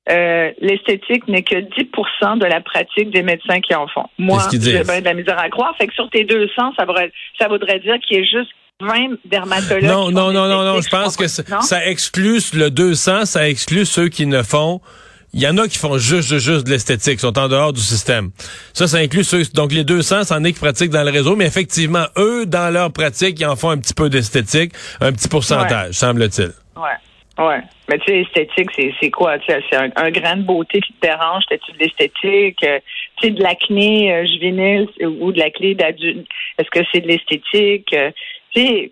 euh, 0.09 0.51
l'esthétique 0.59 1.27
n'est 1.29 1.43
que 1.43 1.55
10% 1.55 2.37
de 2.37 2.45
la 2.45 2.59
pratique 2.59 3.09
des 3.11 3.23
médecins 3.23 3.61
qui 3.61 3.73
en 3.73 3.87
font. 3.87 4.05
Moi, 4.17 4.41
j'ai 4.51 4.59
bien 4.59 4.99
de 4.99 5.05
la 5.05 5.13
misère 5.13 5.39
à 5.39 5.49
croire. 5.49 5.73
Fait 5.77 5.87
que 5.87 5.93
sur 5.93 6.09
tes 6.09 6.25
200, 6.25 6.73
ça 6.77 6.85
voudrait, 6.85 7.11
ça 7.39 7.47
voudrait 7.47 7.79
dire 7.79 7.95
qu'il 7.99 8.17
y 8.17 8.19
a 8.19 8.23
juste 8.23 8.51
20 8.81 9.17
dermatologues. 9.25 9.85
Non, 9.85 10.07
qui 10.07 10.13
non, 10.13 10.33
non, 10.33 10.47
non, 10.47 10.63
non. 10.63 10.81
Je 10.81 10.89
pense 10.89 11.15
que 11.15 11.27
ça, 11.27 11.85
exclut 11.85 12.41
le 12.53 12.69
200, 12.69 13.25
ça 13.25 13.47
exclut 13.47 13.85
ceux 13.85 14.09
qui 14.09 14.25
ne 14.25 14.43
font. 14.43 14.81
Il 15.35 15.41
y 15.41 15.47
en 15.47 15.57
a 15.57 15.67
qui 15.67 15.79
font 15.79 15.97
juste, 15.97 16.27
juste, 16.27 16.45
juste 16.45 16.65
de 16.65 16.71
l'esthétique, 16.71 17.19
sont 17.19 17.39
en 17.39 17.47
dehors 17.47 17.73
du 17.73 17.81
système. 17.81 18.29
Ça, 18.73 18.87
ça 18.87 18.97
inclut 18.97 19.23
ceux. 19.23 19.43
Donc 19.55 19.71
les 19.71 19.83
200, 19.83 20.25
c'en 20.25 20.43
est 20.43 20.51
qui 20.51 20.59
pratiquent 20.59 20.91
dans 20.91 21.03
le 21.03 21.09
réseau, 21.09 21.35
mais 21.35 21.45
effectivement, 21.45 22.05
eux, 22.17 22.45
dans 22.45 22.71
leur 22.71 22.91
pratique, 22.91 23.39
ils 23.39 23.45
en 23.45 23.55
font 23.55 23.71
un 23.71 23.77
petit 23.77 23.95
peu 23.95 24.09
d'esthétique, 24.09 24.73
un 25.01 25.11
petit 25.11 25.29
pourcentage, 25.29 25.93
semble-t-il. 25.93 26.51
Ouais. 26.75 26.89
Ouais. 27.39 27.61
Mais 27.89 27.97
tu 27.99 28.05
sais, 28.05 28.21
esthétique, 28.21 28.69
c'est, 28.75 28.93
c'est 28.99 29.09
quoi? 29.09 29.39
Tu 29.39 29.51
sais, 29.51 29.59
c'est 29.69 29.77
un, 29.77 30.11
grain 30.11 30.37
de 30.37 30.43
beauté 30.43 30.81
qui 30.81 30.93
te 30.93 31.07
dérange, 31.07 31.43
t'as-tu 31.49 31.71
de 31.71 31.79
l'esthétique? 31.79 32.63
Euh, 32.63 32.79
tu 33.17 33.27
sais, 33.27 33.33
de 33.33 33.41
l'acné 33.41 34.13
euh, 34.13 34.25
juvénile 34.25 34.87
ou 35.19 35.31
de 35.31 35.39
l'acné 35.39 35.73
d'adulte, 35.73 36.27
est-ce 36.59 36.69
que 36.69 36.85
c'est 36.91 37.01
de 37.01 37.07
l'esthétique? 37.07 37.91
Euh, 37.93 38.11
tu 38.53 38.61
sais, 38.61 38.91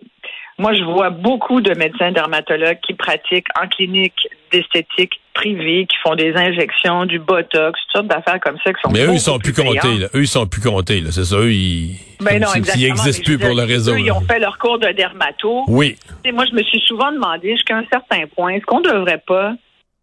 moi, 0.58 0.74
je 0.74 0.82
vois 0.82 1.10
beaucoup 1.10 1.60
de 1.60 1.74
médecins 1.74 2.12
dermatologues 2.12 2.78
qui 2.86 2.94
pratiquent 2.94 3.48
en 3.60 3.66
clinique 3.68 4.28
d'esthétique 4.52 5.20
privée, 5.34 5.86
qui 5.86 5.96
font 6.04 6.14
des 6.14 6.34
injections, 6.34 7.06
du 7.06 7.18
botox, 7.18 7.80
toutes 7.80 7.92
sortes 7.92 8.06
d'affaires 8.06 8.38
comme 8.40 8.58
ça 8.62 8.72
qui 8.72 8.80
sont 8.82 8.90
Mais 8.92 9.04
eux, 9.04 9.14
ils 9.14 9.20
sont 9.20 9.38
plus 9.38 9.54
comptés, 9.54 9.98
là. 9.98 10.08
Eux, 10.14 10.22
ils 10.22 10.28
sont 10.28 10.46
plus 10.46 10.60
comptés, 10.60 11.00
là. 11.00 11.10
C'est 11.10 11.24
ça, 11.24 11.36
eux, 11.36 11.52
ils. 11.52 11.96
Ben 12.20 12.40
non, 12.40 12.48
comme 12.52 12.64
s'ils- 12.64 12.84
exactement. 12.84 12.84
Ils 12.84 12.90
existent 12.90 13.22
mais 13.26 13.36
plus 13.36 13.38
pour 13.38 13.56
le 13.56 13.62
réseau. 13.62 13.92
eux, 13.94 14.00
ils 14.00 14.12
ont 14.12 14.20
fait 14.20 14.38
leur 14.38 14.58
cours 14.58 14.78
de 14.78 14.88
dermato. 14.88 15.64
Oui. 15.68 15.96
Sais, 16.24 16.32
moi, 16.32 16.44
je 16.48 16.54
me 16.54 16.62
suis 16.62 16.80
souvent 16.80 17.10
demandé 17.10 17.52
jusqu'à 17.52 17.78
un 17.78 17.84
certain 17.90 18.26
point, 18.36 18.52
est-ce 18.54 18.66
qu'on 18.66 18.80
ne 18.80 18.90
devrait 18.90 19.22
pas, 19.26 19.54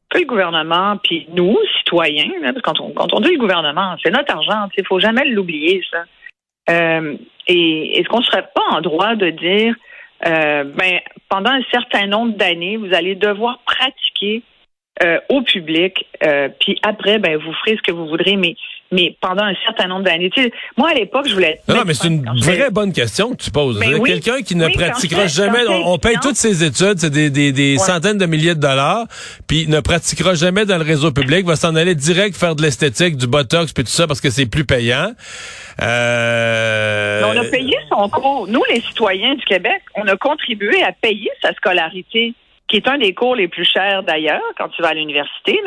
que 0.10 0.18
le 0.18 0.26
gouvernement, 0.26 0.98
puis 1.04 1.28
nous, 1.34 1.56
citoyens, 1.78 2.32
là, 2.42 2.52
parce 2.52 2.56
que 2.56 2.62
quand 2.62 2.80
on, 2.82 2.92
quand 2.92 3.14
on 3.14 3.20
dit 3.20 3.32
le 3.32 3.38
gouvernement, 3.38 3.96
c'est 4.04 4.10
notre 4.10 4.34
argent, 4.34 4.68
il 4.76 4.86
faut 4.86 5.00
jamais 5.00 5.26
l'oublier, 5.26 5.84
ça. 5.92 6.04
Euh, 6.70 7.16
et 7.48 8.00
est-ce 8.00 8.08
qu'on 8.10 8.20
ne 8.20 8.24
serait 8.24 8.48
pas 8.54 8.64
en 8.72 8.82
droit 8.82 9.16
de 9.16 9.30
dire, 9.30 9.76
euh, 10.26 10.64
ben, 10.64 11.00
pendant 11.30 11.52
un 11.52 11.64
certain 11.72 12.08
nombre 12.08 12.36
d'années, 12.36 12.78
vous 12.78 12.94
allez 12.94 13.16
devoir 13.16 13.60
pratiquer 13.60 14.44
euh, 15.04 15.20
au 15.30 15.42
public, 15.42 16.06
euh, 16.24 16.50
puis 16.60 16.78
après, 16.84 17.20
ben, 17.20 17.38
vous 17.38 17.54
ferez 17.64 17.78
ce 17.78 17.82
que 17.82 17.92
vous 17.92 18.08
voudrez, 18.08 18.36
mais 18.36 18.56
mais 18.92 19.16
pendant 19.22 19.44
un 19.44 19.54
certain 19.66 19.88
nombre 19.88 20.04
d'années. 20.04 20.32
Tu 20.32 20.42
sais, 20.42 20.52
moi, 20.76 20.90
à 20.90 20.94
l'époque, 20.94 21.28
je 21.28 21.34
voulais 21.34 21.62
Non, 21.68 21.76
non, 21.76 21.82
mais 21.86 21.94
c'est 21.94 22.08
une 22.08 22.26
vraie 22.40 22.72
bonne 22.72 22.92
question 22.92 23.32
que 23.32 23.36
tu 23.44 23.52
poses. 23.52 23.80
Ben 23.80 23.96
oui. 24.00 24.10
Quelqu'un 24.10 24.42
qui 24.42 24.56
ne 24.56 24.66
Oui, 24.66 24.74
pratiquera 24.74 25.28
jamais, 25.28 25.60
on, 25.68 25.94
on 25.94 25.98
paye 26.00 26.18
toutes 26.22 26.36
ses 26.36 26.64
études, 26.64 26.98
c'est 26.98 27.12
des, 27.12 27.30
des, 27.30 27.52
des 27.52 27.78
centaines 27.78 28.18
de 28.18 28.26
milliers 28.26 28.56
de 28.56 28.60
dollars, 28.60 29.06
puis 29.48 29.68
ne 29.68 29.80
pratiquera 29.80 30.34
jamais 30.34 30.66
dans 30.66 30.78
le 30.78 30.84
réseau 30.84 31.12
public, 31.12 31.46
va 31.46 31.56
s'en 31.56 31.76
aller 31.76 31.94
direct 31.94 32.36
faire 32.36 32.56
de 32.56 32.64
l'esthétique, 32.64 33.16
du 33.16 33.28
botox, 33.28 33.74
puis 33.74 33.84
tout 33.84 33.92
ça 33.92 34.08
parce 34.08 34.22
que 34.22 34.32
c'est 34.32 34.48
plus 34.48 34.66
payant. 34.66 35.14
Euh... 35.82 37.22
Mais 37.22 37.40
on 37.40 37.42
a 37.42 37.46
payé 37.46 37.78
son 37.90 38.10
cours. 38.10 38.48
Nous, 38.48 38.64
les 38.74 38.82
citoyens 38.82 39.36
du 39.36 39.46
Québec, 39.46 39.82
on 39.96 40.08
a 40.08 40.16
contribué 40.18 40.82
à 40.84 40.92
payer 40.92 41.30
sa 41.42 41.54
scolarité, 41.54 42.34
qui 42.70 42.78
est 42.78 42.88
un 42.88 42.98
des 42.98 43.14
cours 43.14 43.36
les 43.36 43.48
plus 43.48 43.66
chers 43.66 44.04
d'ailleurs 44.04 44.42
quand 44.58 44.70
tu 44.70 44.82
vas 44.82 44.90
à 44.90 44.94
l'université, 44.94 45.60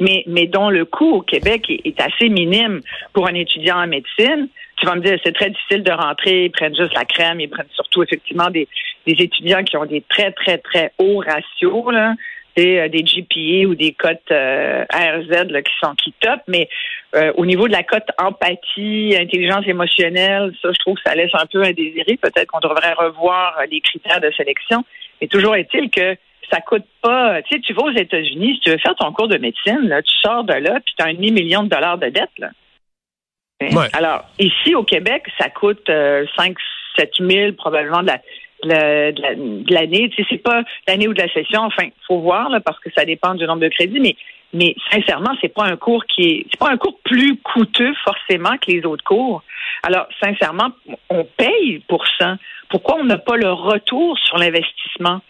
mais, 0.00 0.24
mais 0.26 0.46
dont 0.46 0.70
le 0.70 0.84
coût 0.84 1.16
au 1.16 1.22
Québec 1.22 1.70
est, 1.70 2.00
assez 2.00 2.28
minime 2.28 2.80
pour 3.12 3.26
un 3.28 3.34
étudiant 3.34 3.76
en 3.76 3.86
médecine. 3.86 4.48
Tu 4.76 4.86
vas 4.86 4.94
me 4.94 5.00
dire, 5.00 5.18
c'est 5.24 5.34
très 5.34 5.50
difficile 5.50 5.82
de 5.82 5.92
rentrer, 5.92 6.44
ils 6.44 6.50
prennent 6.50 6.76
juste 6.76 6.94
la 6.94 7.04
crème, 7.04 7.40
ils 7.40 7.48
prennent 7.48 7.66
surtout 7.74 8.02
effectivement 8.02 8.50
des, 8.50 8.68
des 9.06 9.14
étudiants 9.22 9.64
qui 9.64 9.76
ont 9.76 9.86
des 9.86 10.02
très, 10.08 10.30
très, 10.32 10.58
très 10.58 10.92
hauts 10.98 11.18
ratios, 11.18 11.92
là, 11.92 12.14
et, 12.58 12.80
euh, 12.80 12.88
des 12.88 13.02
GPA 13.02 13.68
ou 13.68 13.74
des 13.74 13.92
cotes 13.92 14.30
euh, 14.30 14.84
ARZ 14.90 15.28
là, 15.28 15.62
qui 15.62 15.72
sont 15.80 15.94
qui 15.94 16.12
top, 16.20 16.40
mais 16.48 16.68
euh, 17.14 17.32
au 17.36 17.46
niveau 17.46 17.68
de 17.68 17.72
la 17.72 17.82
cote 17.82 18.08
empathie, 18.18 19.16
intelligence 19.18 19.66
émotionnelle, 19.66 20.52
ça, 20.60 20.70
je 20.72 20.78
trouve 20.78 20.96
que 20.96 21.02
ça 21.06 21.14
laisse 21.14 21.34
un 21.34 21.46
peu 21.46 21.62
indésiré. 21.62 22.18
Peut-être 22.20 22.46
qu'on 22.46 22.60
devrait 22.60 22.92
revoir 22.92 23.58
les 23.70 23.80
critères 23.80 24.20
de 24.20 24.30
sélection. 24.36 24.84
Mais 25.20 25.28
toujours 25.28 25.56
est-il 25.56 25.90
que 25.90 26.16
ça 26.50 26.60
coûte 26.60 26.84
pas. 27.02 27.42
Tu 27.42 27.54
sais, 27.54 27.60
tu 27.60 27.72
vas 27.74 27.82
aux 27.84 27.92
États-Unis, 27.92 28.54
si 28.54 28.60
tu 28.60 28.70
veux 28.70 28.78
faire 28.78 28.94
ton 28.96 29.12
cours 29.12 29.28
de 29.28 29.38
médecine, 29.38 29.88
là, 29.88 30.02
tu 30.02 30.14
sors 30.22 30.44
de 30.44 30.54
là, 30.54 30.80
puis 30.84 30.94
tu 30.96 31.04
as 31.04 31.08
un 31.08 31.14
demi-million 31.14 31.62
de 31.64 31.68
dollars 31.68 31.98
de 31.98 32.08
dette. 32.08 32.30
Là. 32.38 32.50
Hein? 33.60 33.74
Ouais. 33.76 33.88
Alors, 33.92 34.24
ici, 34.38 34.74
au 34.74 34.84
Québec, 34.84 35.24
ça 35.38 35.48
coûte 35.50 35.88
euh, 35.90 36.24
5 36.36 36.56
7 36.96 37.10
000 37.20 37.52
probablement 37.52 38.02
de 38.02 38.08
la- 38.08 39.12
de 39.12 39.72
l'année. 39.72 40.08
Tu 40.10 40.22
sais, 40.22 40.28
c'est 40.30 40.42
pas 40.42 40.62
l'année 40.86 41.06
ou 41.08 41.14
de 41.14 41.22
la 41.22 41.32
session. 41.32 41.60
Enfin, 41.62 41.88
faut 42.06 42.20
voir 42.20 42.48
là, 42.50 42.60
parce 42.60 42.78
que 42.80 42.90
ça 42.96 43.04
dépend 43.04 43.34
du 43.34 43.44
nombre 43.46 43.60
de 43.60 43.68
crédits. 43.68 44.00
Mais 44.00 44.16
Mais 44.54 44.74
sincèrement, 44.90 45.32
c'est 45.42 45.52
pas 45.52 45.64
un 45.66 45.76
cours 45.76 46.06
qui 46.06 46.22
est, 46.22 46.46
c'est 46.50 46.58
pas 46.58 46.70
un 46.70 46.78
cours 46.78 46.98
plus 47.04 47.36
coûteux 47.36 47.92
forcément 48.02 48.56
que 48.56 48.70
les 48.72 48.82
autres 48.86 49.04
cours. 49.04 49.42
Alors, 49.82 50.06
sincèrement, 50.22 50.70
on 51.10 51.24
paye 51.24 51.80
pour 51.86 52.02
ça. 52.18 52.38
Pourquoi 52.70 52.96
on 52.98 53.04
n'a 53.04 53.18
pas 53.18 53.36
le 53.36 53.52
retour 53.52 54.18
sur 54.18 54.38
l'investissement? 54.38 55.20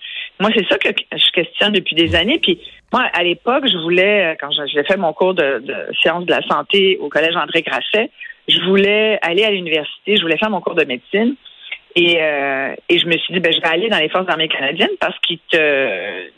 Moi, 0.41 0.51
c'est 0.55 0.67
ça 0.69 0.79
que 0.79 0.89
je 0.89 1.31
questionne 1.33 1.73
depuis 1.73 1.97
des 1.97 2.15
années. 2.15 2.39
Puis, 2.39 2.61
moi, 2.93 3.03
à 3.13 3.23
l'époque, 3.23 3.65
je 3.67 3.77
voulais, 3.79 4.37
quand 4.41 4.51
j'ai 4.67 4.85
fait 4.85 4.97
mon 4.97 5.13
cours 5.13 5.35
de, 5.35 5.59
de 5.59 5.75
sciences 6.01 6.25
de 6.25 6.31
la 6.31 6.43
santé 6.43 6.99
au 7.01 7.09
collège 7.09 7.37
André 7.37 7.63
Grasset, 7.63 8.11
je 8.49 8.61
voulais 8.61 9.19
aller 9.23 9.45
à 9.45 9.51
l'université, 9.51 10.17
je 10.17 10.23
voulais 10.23 10.39
faire 10.39 10.51
mon 10.51 10.61
cours 10.61 10.75
de 10.75 10.85
médecine. 10.85 11.35
Et, 11.95 12.23
euh, 12.23 12.75
et 12.89 12.99
je 12.99 13.07
me 13.07 13.17
suis 13.19 13.35
dit, 13.35 13.41
ben, 13.41 13.53
je 13.53 13.61
vais 13.61 13.69
aller 13.69 13.89
dans 13.89 13.99
les 13.99 14.09
forces 14.09 14.29
armées 14.29 14.49
canadiennes 14.49 14.97
parce 15.01 15.19
qu'ils 15.21 15.39
te, 15.51 16.29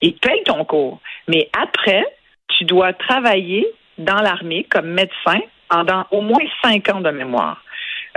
ils 0.00 0.14
te 0.14 0.26
payent 0.26 0.44
ton 0.44 0.64
cours. 0.64 1.00
Mais 1.28 1.50
après, 1.60 2.04
tu 2.56 2.64
dois 2.64 2.92
travailler 2.92 3.66
dans 3.98 4.20
l'armée 4.20 4.64
comme 4.70 4.88
médecin 4.88 5.40
pendant 5.68 6.04
au 6.10 6.20
moins 6.20 6.44
cinq 6.62 6.88
ans 6.90 7.00
de 7.00 7.10
mémoire. 7.10 7.62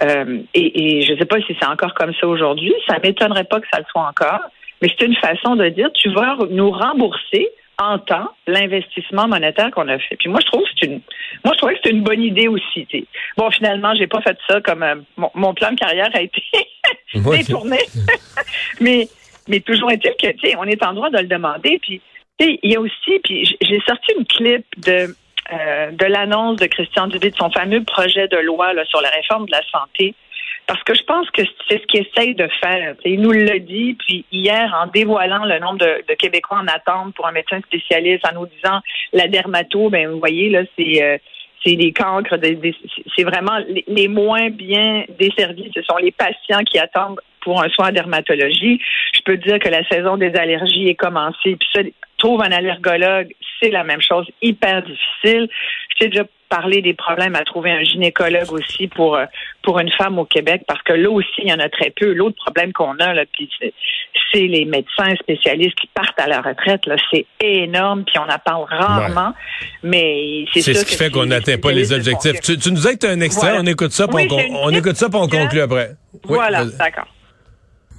Euh, 0.02 0.42
et, 0.54 1.00
et, 1.00 1.02
je 1.04 1.14
ne 1.14 1.20
sais 1.20 1.26
pas 1.26 1.40
si 1.42 1.56
c'est 1.60 1.68
encore 1.68 1.94
comme 1.94 2.14
ça 2.16 2.28
aujourd'hui. 2.28 2.74
Ça 2.88 2.98
m'étonnerait 3.04 3.44
pas 3.44 3.60
que 3.60 3.68
ça 3.72 3.80
le 3.80 3.86
soit 3.92 4.08
encore. 4.08 4.42
Mais 4.84 4.90
c'est 5.00 5.06
une 5.06 5.16
façon 5.16 5.56
de 5.56 5.70
dire, 5.70 5.90
tu 5.94 6.10
vas 6.10 6.36
nous 6.50 6.70
rembourser 6.70 7.48
en 7.82 8.00
temps 8.00 8.30
l'investissement 8.48 9.30
monétaire 9.30 9.72
qu'on 9.72 9.88
a 9.88 9.98
fait. 9.98 10.18
Puis 10.18 10.28
moi, 10.28 10.42
je 10.42 10.48
trouve 10.48 10.62
que 10.64 10.70
c'est 10.78 10.88
une, 10.88 11.00
moi, 11.46 11.54
je 11.54 11.58
trouvais 11.58 11.76
que 11.76 11.80
c'est 11.86 11.92
une 11.92 12.04
bonne 12.04 12.22
idée 12.22 12.50
aussi. 12.50 12.86
Bon, 13.38 13.50
finalement, 13.50 13.96
j'ai 13.96 14.08
pas 14.08 14.20
fait 14.20 14.38
ça 14.46 14.60
comme 14.60 14.84
euh, 14.84 14.96
mon, 15.36 15.54
plan 15.54 15.72
de 15.72 15.78
carrière 15.78 16.10
a 16.14 16.22
été 16.22 16.44
détourné. 17.16 17.80
mais, 18.82 19.08
mais 19.48 19.62
toujours 19.62 19.90
est-il 19.90 20.12
que, 20.22 20.34
tu 20.34 20.50
sais, 20.50 20.56
on 20.58 20.66
est 20.66 20.84
en 20.84 20.94
droit 20.94 21.10
de 21.10 21.20
le 21.20 21.28
demander. 21.28 21.80
Puis, 21.82 22.02
il 22.42 22.60
y 22.70 22.76
a 22.76 22.82
aussi, 22.82 23.20
puis 23.24 23.58
j'ai 23.62 23.80
sorti 23.88 24.12
une 24.20 24.26
clip 24.26 24.66
de 24.86 25.16
euh, 25.52 25.92
de 25.92 26.06
l'annonce 26.06 26.58
de 26.58 26.68
Christian 26.68 27.08
Dubé 27.08 27.30
de 27.30 27.36
son 27.36 27.50
fameux 27.52 27.84
projet 27.84 28.30
de 28.30 28.38
loi 28.38 28.74
là, 28.74 28.86
sur 28.86 29.02
la 29.02 29.10
réforme 29.10 29.46
de 29.46 29.52
la 29.52 29.62
santé. 29.70 30.16
Parce 30.66 30.82
que 30.84 30.94
je 30.94 31.04
pense 31.04 31.30
que 31.32 31.42
c'est 31.68 31.82
ce 31.82 31.86
qu'il 31.88 32.06
essaye 32.08 32.36
de 32.36 32.48
faire. 32.62 32.96
il 33.04 33.22
nous 33.22 33.32
l'a 33.32 33.60
dit, 33.60 33.96
puis 33.96 34.26
hier, 34.32 34.74
en 34.82 34.88
dévoilant 34.88 35.44
le 35.46 35.60
nombre 35.60 35.80
de, 35.80 36.14
Québécois 36.16 36.60
en 36.60 36.68
attente 36.68 37.14
pour 37.16 37.28
un 37.28 37.32
médecin 37.32 37.60
spécialiste, 37.62 38.26
en 38.32 38.40
nous 38.40 38.48
disant 38.48 38.80
la 39.12 39.28
dermato, 39.28 39.90
ben 39.90 40.10
vous 40.10 40.20
voyez, 40.20 40.50
là, 40.50 40.62
c'est 40.78 41.04
euh, 41.04 41.18
c'est 41.66 41.76
les 41.76 41.94
cancres, 41.94 42.36
c'est 43.16 43.24
vraiment 43.24 43.58
les, 43.88 44.08
moins 44.08 44.50
bien 44.50 45.06
desservis. 45.18 45.72
Ce 45.74 45.82
sont 45.84 45.98
les 45.98 46.12
patients 46.12 46.64
qui 46.66 46.78
attendent 46.78 47.20
pour 47.44 47.64
un 47.64 47.70
soin 47.70 47.90
en 47.90 47.92
dermatologie. 47.92 48.80
Je 49.14 49.22
peux 49.22 49.38
dire 49.38 49.60
que 49.60 49.70
la 49.70 49.88
saison 49.88 50.18
des 50.18 50.34
allergies 50.36 50.88
est 50.88 50.96
commencée. 50.96 51.58
Puis 51.58 51.68
ça, 51.74 51.82
trouve 52.24 52.42
un 52.42 52.52
allergologue, 52.52 53.34
c'est 53.62 53.70
la 53.70 53.84
même 53.84 54.02
chose, 54.02 54.26
hyper 54.42 54.82
difficile. 54.84 55.50
J'ai 56.00 56.08
déjà 56.08 56.24
parlé 56.48 56.82
des 56.82 56.94
problèmes 56.94 57.36
à 57.36 57.44
trouver 57.44 57.72
un 57.72 57.84
gynécologue 57.84 58.52
aussi 58.52 58.88
pour 58.88 59.16
euh, 59.16 59.26
pour 59.64 59.80
une 59.80 59.92
femme 59.92 60.20
au 60.20 60.26
Québec 60.26 60.62
parce 60.68 60.82
que 60.84 60.94
là 60.94 61.10
aussi 61.10 61.28
il 61.40 61.50
y 61.50 61.54
en 61.54 61.60
a 61.60 61.68
très 61.68 61.90
peu. 61.90 62.14
L'autre 62.14 62.36
problème 62.46 62.72
qu'on 62.72 62.98
a 63.00 63.14
là, 63.14 63.24
c'est 64.32 64.48
les 64.48 64.66
médecins 64.66 65.16
spécialistes 65.20 65.76
qui 65.80 65.88
partent 65.88 66.20
à 66.20 66.28
la 66.28 66.42
retraite. 66.42 66.86
Là, 66.86 66.96
c'est 67.12 67.26
énorme 67.42 68.04
puis 68.06 68.18
on 68.20 68.32
en 68.32 68.40
parle 68.40 68.66
rarement. 68.70 69.34
Mais 69.82 70.46
c'est 70.54 70.74
ce 70.74 70.86
qui 70.86 70.96
fait 70.96 71.10
qu'on 71.10 71.26
n'atteint 71.26 71.58
pas 71.58 71.72
les 71.72 71.92
objectifs. 71.92 72.40
Tu, 72.42 72.72
nous 72.72 72.88
as 72.88 72.94
que 72.94 73.00
tu 73.00 73.08
un 73.08 73.20
extrait, 73.20 73.54
on 73.58 73.66
écoute 73.66 73.92
ça, 73.92 74.08
puis 74.08 74.28
on, 74.32 74.70
écoute 74.70 74.96
ça, 74.96 75.10
puis 75.10 75.20
on 75.20 75.28
conclut 75.28 75.62
après. 75.62 75.92
voilà, 76.24 76.66
d'accord. 76.66 77.08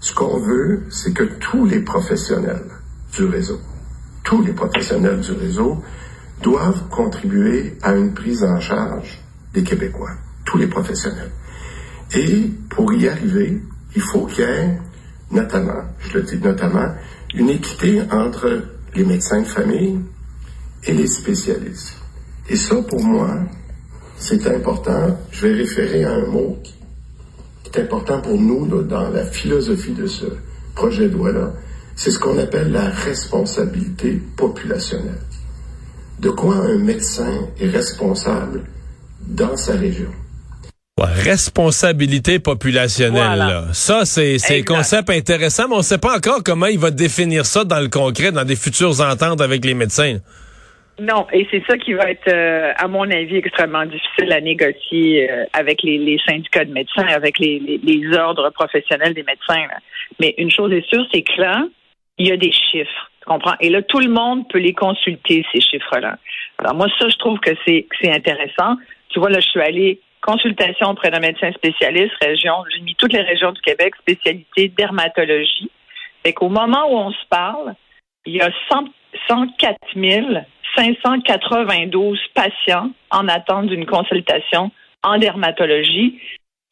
Ce 0.01 0.15
qu'on 0.15 0.39
veut, 0.39 0.83
c'est 0.91 1.13
que 1.13 1.25
tous 1.25 1.65
les 1.65 1.81
professionnels 1.81 2.71
du 3.13 3.25
réseau 3.25 3.59
tous 4.25 4.43
les 4.43 4.53
professionnels 4.53 5.21
du 5.21 5.33
réseau 5.33 5.83
doivent 6.43 6.89
contribuer 6.89 7.77
à 7.83 7.93
une 7.95 8.13
prise 8.15 8.43
en 8.43 8.59
charge 8.59 9.21
des 9.53 9.63
Québécois, 9.63 10.11
tous 10.45 10.59
les 10.59 10.67
professionnels. 10.67 11.31
Et 12.17 12.51
pour 12.71 12.93
y 12.93 13.07
arriver, 13.07 13.61
il 13.95 14.03
faut 14.03 14.27
qu'il 14.27 14.45
y 14.45 14.49
ait 14.49 14.79
notamment, 15.31 15.85
je 16.01 16.19
le 16.19 16.23
dis 16.23 16.39
notamment, 16.39 16.95
une 17.35 17.51
équité 17.51 18.03
entre 18.11 18.63
les 18.95 19.05
médecins 19.05 19.41
de 19.41 19.47
famille 19.47 20.01
et 20.85 20.93
les 20.93 21.07
spécialistes. 21.07 21.97
Et 22.49 22.57
ça, 22.57 22.77
pour 22.83 23.03
moi, 23.03 23.39
c'est 24.17 24.47
important. 24.47 25.19
Je 25.31 25.47
vais 25.47 25.55
référer 25.55 26.05
à 26.05 26.13
un 26.13 26.27
mot 26.27 26.59
est 27.75 27.83
important 27.83 28.21
pour 28.21 28.41
nous 28.41 28.67
dans 28.67 29.11
la 29.11 29.25
philosophie 29.25 29.93
de 29.93 30.07
ce 30.07 30.27
projet 30.75 31.09
de 31.09 31.15
loi-là. 31.15 31.53
C'est 31.97 32.11
ce 32.11 32.19
qu'on 32.19 32.39
appelle 32.39 32.73
la 32.73 32.91
responsabilité 32.91 34.21
populationnelle. 34.37 35.21
De 36.19 36.31
quoi 36.31 36.57
un 36.57 36.79
médecin 36.79 37.49
est 37.61 37.69
responsable 37.69 38.63
dans 39.27 39.57
sa 39.57 39.75
région? 39.75 40.11
responsabilité 40.97 42.39
populationnelle. 42.39 43.65
Ça, 43.73 44.03
c'est 44.05 44.39
un 44.51 44.63
concept 44.63 45.11
intéressant, 45.11 45.69
mais 45.69 45.75
on 45.75 45.79
ne 45.79 45.83
sait 45.83 45.99
pas 45.99 46.17
encore 46.17 46.43
comment 46.45 46.67
il 46.67 46.79
va 46.79 46.91
définir 46.91 47.47
ça 47.47 47.65
dans 47.65 47.81
le 47.81 47.89
concret, 47.89 48.31
dans 48.31 48.45
des 48.45 48.57
futures 48.57 49.01
ententes 49.01 49.41
avec 49.41 49.65
les 49.65 49.75
médecins. 49.75 50.19
Non, 51.01 51.27
et 51.33 51.47
c'est 51.51 51.63
ça 51.67 51.77
qui 51.77 51.93
va 51.93 52.11
être, 52.11 52.29
euh, 52.29 52.73
à 52.77 52.87
mon 52.87 53.11
avis, 53.11 53.37
extrêmement 53.37 53.85
difficile 53.85 54.33
à 54.33 54.41
négocier 54.41 55.29
euh, 55.29 55.45
avec 55.53 55.83
les, 55.83 56.19
syndicats 56.25 56.65
de 56.65 56.73
médecins, 56.73 57.07
avec 57.09 57.39
les, 57.39 58.17
ordres 58.17 58.51
professionnels 58.51 59.13
des 59.13 59.25
médecins. 59.25 59.67
Mais 60.21 60.35
une 60.39 60.51
chose 60.51 60.73
est 60.73 60.87
sûre, 60.89 61.05
c'est 61.13 61.23
que 61.23 61.41
là, 61.41 61.65
il 62.19 62.29
y 62.29 62.33
a 62.33 62.37
des 62.37 62.53
chiffres. 62.53 63.11
Tu 63.21 63.27
comprends? 63.27 63.55
Et 63.61 63.71
là, 63.71 63.83
tout 63.83 63.99
le 63.99 64.09
monde 64.09 64.49
peut 64.49 64.59
les 64.59 64.73
consulter, 64.73 65.45
ces 65.53 65.61
chiffres-là. 65.61 66.17
Alors, 66.59 66.75
moi, 66.75 66.87
ça, 66.99 67.09
je 67.09 67.17
trouve 67.17 67.41
que 67.41 67.51
c'est, 67.67 67.87
c'est 68.01 68.13
intéressant. 68.13 68.77
Tu 69.09 69.19
vois, 69.19 69.31
là, 69.31 69.41
je 69.41 69.49
suis 69.49 69.61
allée 69.61 70.01
consultation 70.25 70.91
auprès 70.91 71.11
d'un 71.11 71.21
médecin 71.21 71.53
spécialiste, 71.53 72.15
région, 72.23 72.55
j'ai 72.73 72.81
mis 72.81 72.95
toutes 72.95 73.13
les 73.13 73.21
régions 73.21 73.53
du 73.53 73.61
Québec, 73.61 73.95
spécialité 73.97 74.69
dermatologie. 74.69 75.71
Fait 76.25 76.33
qu'au 76.33 76.49
moment 76.49 76.87
où 76.89 76.97
on 76.97 77.11
se 77.11 77.27
parle, 77.29 77.75
il 78.27 78.35
y 78.35 78.41
a 78.41 78.51
104 79.29 79.79
592 80.77 82.19
patients 82.35 82.91
en 83.11 83.29
attente 83.29 83.67
d'une 83.67 83.87
consultation 83.87 84.71
en 85.03 85.19
dermatologie. 85.19 86.19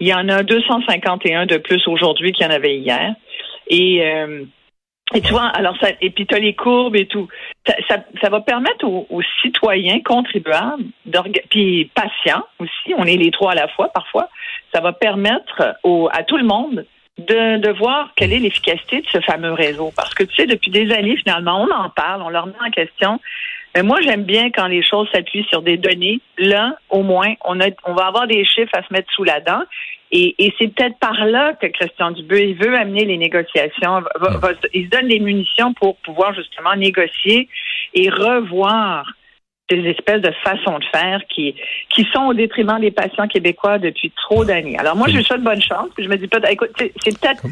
Il 0.00 0.08
y 0.08 0.14
en 0.14 0.28
a 0.28 0.42
251 0.42 1.46
de 1.46 1.58
plus 1.58 1.86
aujourd'hui 1.86 2.32
qu'il 2.32 2.44
y 2.44 2.48
en 2.48 2.52
avait 2.52 2.76
hier. 2.76 3.14
Et 3.68 4.04
euh, 4.04 4.44
et 5.14 5.20
tu 5.20 5.32
vois, 5.32 5.46
alors 5.48 5.76
ça, 5.78 5.88
et 6.00 6.10
puis 6.10 6.26
tu 6.26 6.34
as 6.34 6.38
les 6.38 6.54
courbes 6.54 6.96
et 6.96 7.06
tout. 7.06 7.28
Ça, 7.66 8.28
va 8.30 8.40
permettre 8.40 8.86
aux, 8.86 9.22
citoyens 9.42 10.00
contribuables, 10.00 10.84
puis 11.50 11.90
patients 11.94 12.44
aussi, 12.58 12.94
on 12.96 13.04
est 13.04 13.16
les 13.16 13.30
trois 13.30 13.52
à 13.52 13.54
la 13.54 13.68
fois 13.68 13.88
parfois, 13.88 14.28
ça 14.72 14.80
va 14.80 14.92
permettre 14.92 15.76
au, 15.82 16.08
à 16.10 16.22
tout 16.22 16.38
le 16.38 16.44
monde 16.44 16.86
de, 17.26 17.58
de 17.58 17.70
voir 17.70 18.12
quelle 18.16 18.32
est 18.32 18.38
l'efficacité 18.38 19.00
de 19.00 19.06
ce 19.06 19.20
fameux 19.20 19.52
réseau. 19.52 19.92
Parce 19.96 20.14
que 20.14 20.24
tu 20.24 20.34
sais, 20.34 20.46
depuis 20.46 20.70
des 20.70 20.92
années, 20.92 21.16
finalement, 21.16 21.62
on 21.62 21.74
en 21.74 21.90
parle, 21.90 22.22
on 22.22 22.28
leur 22.28 22.46
met 22.46 22.54
en 22.66 22.70
question. 22.70 23.20
Mais 23.74 23.82
moi, 23.82 24.00
j'aime 24.02 24.24
bien 24.24 24.50
quand 24.50 24.66
les 24.66 24.82
choses 24.82 25.08
s'appuient 25.12 25.46
sur 25.48 25.62
des 25.62 25.78
données. 25.78 26.20
Là, 26.36 26.76
au 26.90 27.02
moins, 27.02 27.34
on, 27.44 27.58
a, 27.60 27.68
on 27.84 27.94
va 27.94 28.06
avoir 28.06 28.26
des 28.26 28.44
chiffres 28.44 28.74
à 28.74 28.82
se 28.82 28.92
mettre 28.92 29.10
sous 29.12 29.24
la 29.24 29.40
dent. 29.40 29.62
Et, 30.10 30.34
et 30.38 30.52
c'est 30.58 30.68
peut-être 30.68 30.98
par 30.98 31.24
là 31.24 31.54
que 31.54 31.66
Christian 31.68 32.10
Dubé 32.10 32.50
il 32.50 32.54
veut 32.54 32.76
amener 32.76 33.06
les 33.06 33.16
négociations. 33.16 34.02
il 34.74 34.84
se 34.84 34.90
donne 34.90 35.06
les 35.06 35.20
munitions 35.20 35.72
pour 35.72 35.96
pouvoir 35.98 36.34
justement 36.34 36.76
négocier 36.76 37.48
et 37.94 38.10
revoir 38.10 39.06
ces 39.70 39.78
espèces 39.78 40.20
de 40.20 40.32
façons 40.42 40.78
de 40.78 40.84
faire 40.92 41.20
qui, 41.28 41.54
qui 41.94 42.06
sont 42.12 42.26
au 42.26 42.34
détriment 42.34 42.80
des 42.80 42.90
patients 42.90 43.28
québécois 43.28 43.78
depuis 43.78 44.12
trop 44.16 44.44
d'années. 44.44 44.76
Alors 44.78 44.96
moi, 44.96 45.08
je 45.08 45.16
lui 45.16 45.24
souhaite 45.24 45.42
bonne 45.42 45.62
chance. 45.62 45.88
je 45.98 46.08
me 46.08 46.16
dis, 46.16 46.28
écoute, 46.50 46.70
c'est 46.78 47.18
peut-être 47.18 47.42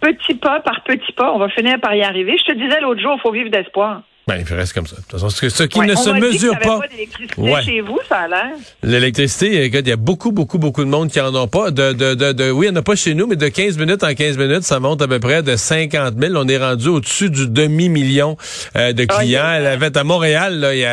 petit 0.00 0.34
pas 0.34 0.60
par 0.60 0.82
petit 0.84 1.12
pas, 1.12 1.32
on 1.32 1.38
va 1.38 1.48
finir 1.48 1.80
par 1.80 1.94
y 1.94 2.02
arriver. 2.02 2.36
Je 2.38 2.52
te 2.52 2.58
disais 2.58 2.80
l'autre 2.80 3.00
jour, 3.00 3.14
il 3.16 3.20
faut 3.20 3.32
vivre 3.32 3.50
d'espoir. 3.50 4.02
Ben, 4.30 4.44
il 4.48 4.54
reste 4.54 4.74
comme 4.74 4.86
ça. 4.86 4.94
De 4.94 5.00
toute 5.00 5.10
façon, 5.10 5.28
ce, 5.28 5.64
qui 5.64 5.80
ne 5.80 5.94
se 5.96 6.10
mesure 6.10 6.56
pas. 6.60 6.78
pas 6.78 6.86
d'électricité 6.86 7.62
chez 7.64 7.80
vous, 7.80 7.98
ça 8.08 8.18
a 8.18 8.28
l'air. 8.28 8.50
L'électricité, 8.82 9.66
il 9.66 9.88
y 9.88 9.92
a 9.92 9.96
beaucoup, 9.96 10.30
beaucoup, 10.30 10.58
beaucoup 10.58 10.84
de 10.84 10.88
monde 10.88 11.10
qui 11.10 11.20
en 11.20 11.34
ont 11.34 11.48
pas. 11.48 11.72
De, 11.72 11.92
de, 11.92 12.14
de, 12.14 12.32
de 12.32 12.50
oui, 12.50 12.66
il 12.66 12.70
n'y 12.70 12.76
en 12.76 12.80
a 12.80 12.84
pas 12.84 12.94
chez 12.94 13.14
nous, 13.14 13.26
mais 13.26 13.34
de 13.34 13.48
15 13.48 13.78
minutes 13.78 14.04
en 14.04 14.14
15 14.14 14.38
minutes, 14.38 14.62
ça 14.62 14.78
monte 14.78 15.02
à 15.02 15.08
peu 15.08 15.18
près 15.18 15.42
de 15.42 15.56
50 15.56 16.14
000. 16.16 16.34
On 16.36 16.46
est 16.46 16.58
rendu 16.58 16.88
au-dessus 16.88 17.30
du 17.30 17.48
demi-million 17.48 18.36
euh, 18.76 18.92
de 18.92 19.04
clients. 19.04 19.50
Elle 19.52 19.66
avait 19.66 19.96
à 19.96 20.04
Montréal, 20.04 20.60
là, 20.60 20.74
il 20.74 20.80
y 20.80 20.84
a 20.84 20.92